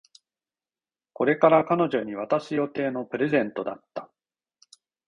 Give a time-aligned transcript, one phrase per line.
[1.13, 4.09] これから彼女に渡す予定のプレゼントだった